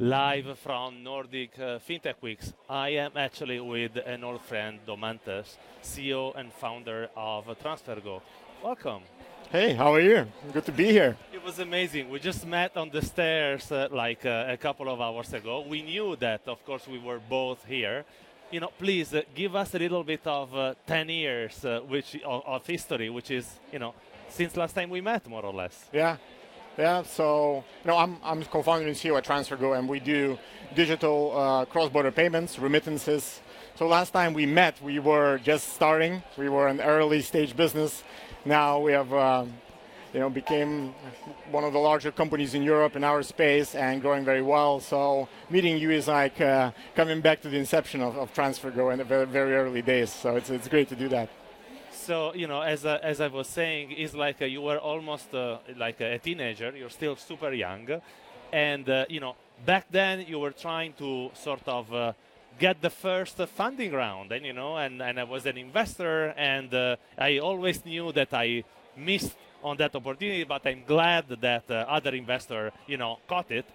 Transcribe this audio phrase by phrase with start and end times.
[0.00, 2.52] live from Nordic uh, FinTech Weeks.
[2.70, 8.20] I am actually with an old friend, Daumantas, CEO and founder of TransferGo.
[8.62, 9.02] Welcome.
[9.50, 10.26] Hey, how are you?
[10.52, 11.16] Good to be here.
[11.32, 12.10] It was amazing.
[12.10, 15.64] We just met on the stairs uh, like uh, a couple of hours ago.
[15.68, 18.04] We knew that, of course, we were both here.
[18.52, 22.14] You know, please uh, give us a little bit of uh, 10 years uh, which
[22.24, 23.94] of, of, history, which is, you know,
[24.28, 25.86] since last time we met, more or less.
[25.92, 26.18] Yeah,
[26.78, 27.02] yeah.
[27.02, 30.38] So, you know, I'm I'm co-founder and CEO at TransferGo, and we do
[30.74, 33.40] digital uh, cross-border payments, remittances.
[33.74, 36.22] So last time we met, we were just starting.
[36.36, 38.02] We were an early stage business
[38.44, 39.52] now we have um,
[40.14, 40.94] you know, became
[41.50, 44.80] one of the larger companies in Europe in our space and growing very well.
[44.80, 48.98] So meeting you is like uh, coming back to the inception of, of TransferGo in
[48.98, 50.10] the very, very early days.
[50.10, 51.28] So it's, it's great to do that.
[51.90, 56.00] So you know, as as I was saying, it's like you were almost uh, like
[56.00, 56.72] a teenager.
[56.76, 58.00] You're still super young,
[58.52, 62.12] and uh, you know, back then you were trying to sort of uh,
[62.58, 66.74] get the first funding round and you know and, and i was an investor and
[66.74, 68.64] uh, i always knew that i
[68.96, 73.66] missed on that opportunity but i'm glad that uh, other investor you know caught it.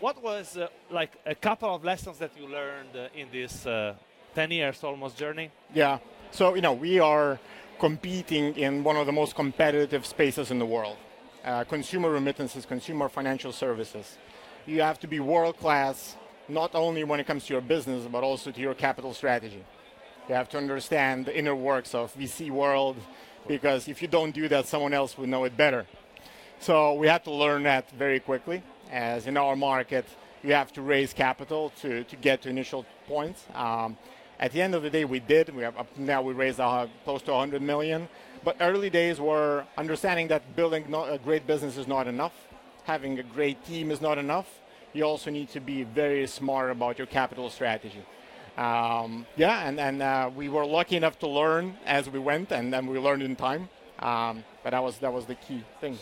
[0.00, 3.94] What was uh, like a couple of lessons that you learned in this uh,
[4.34, 5.50] 10 years almost journey?
[5.74, 5.98] Yeah
[6.30, 7.38] so you know we are
[7.78, 10.96] competing in one of the most competitive spaces in the world
[11.44, 14.18] uh, consumer remittances consumer financial services
[14.66, 16.16] you have to be world class
[16.50, 19.64] not only when it comes to your business, but also to your capital strategy.
[20.28, 22.96] You have to understand the inner works of VC world,
[23.48, 25.86] because if you don't do that, someone else will know it better.
[26.60, 30.04] So we had to learn that very quickly, as in our market,
[30.42, 33.44] you have to raise capital to, to get to initial points.
[33.54, 33.96] Um,
[34.40, 35.54] at the end of the day, we did.
[35.54, 38.08] We have now we raised uh, close to 100 million.
[38.42, 42.32] But early days were understanding that building a great business is not enough.
[42.84, 44.60] Having a great team is not enough
[44.92, 48.02] you also need to be very smart about your capital strategy.
[48.56, 52.72] Um, yeah, and, and uh, we were lucky enough to learn as we went, and
[52.72, 53.68] then we learned in time.
[54.00, 55.98] Um, but that was that was the key thing.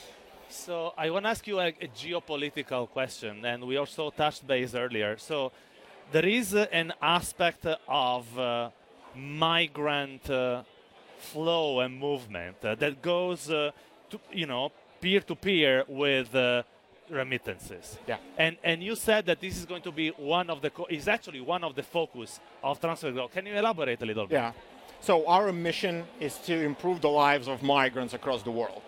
[0.48, 4.74] So I want to ask you a, a, geopolitical question, and we also touched base
[4.74, 5.18] earlier.
[5.18, 5.52] So
[6.12, 8.70] there is uh, an aspect of uh,
[9.14, 10.62] migrant uh,
[11.18, 13.70] flow and movement uh, that goes, uh,
[14.10, 16.34] to, you know, peer to peer with
[17.10, 17.98] remittances.
[18.06, 18.18] Yeah.
[18.36, 21.08] And and you said that this is going to be one of the co- is
[21.08, 23.30] actually one of the focus of TransferGo.
[23.30, 24.34] Can you elaborate a little bit?
[24.34, 24.52] Yeah.
[25.00, 28.82] So our mission is to improve the lives of migrants across the world.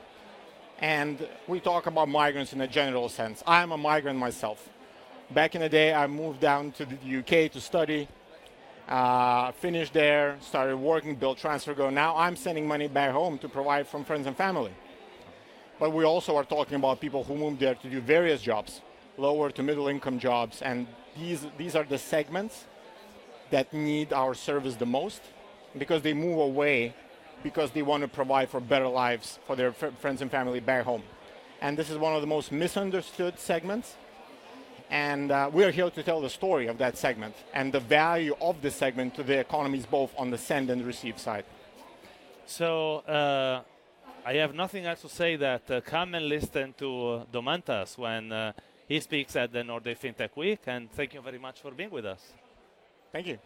[0.80, 3.42] And we talk about migrants in a general sense.
[3.46, 4.68] I'm a migrant myself.
[5.32, 8.08] Back in the day, I moved down to the UK to study,
[8.88, 11.92] uh, finished there, started working, built TransferGo.
[11.92, 14.72] Now I'm sending money back home to provide from friends and family.
[15.78, 18.80] But we also are talking about people who moved there to do various jobs,
[19.16, 20.62] lower to middle income jobs.
[20.62, 22.66] And these, these are the segments
[23.50, 25.20] that need our service the most
[25.78, 26.92] because they move away
[27.44, 30.84] because they want to provide for better lives for their f- friends and family back
[30.84, 31.04] home.
[31.60, 33.96] And this is one of the most misunderstood segments.
[34.90, 38.34] And uh, we are here to tell the story of that segment and the value
[38.40, 41.44] of this segment to the economies both on the send and receive side.
[42.46, 43.62] So, uh,
[44.26, 48.32] I have nothing else to say that uh, come and listen to uh, Daumantas when
[48.32, 48.52] uh,
[48.86, 50.60] he speaks at the Nordic FinTech Week.
[50.66, 52.20] And thank you very much for being with us.
[53.12, 53.38] Thank you.